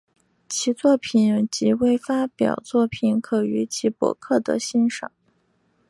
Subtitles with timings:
[0.49, 5.11] 其作品及未发表作品可于其博客得于欣赏。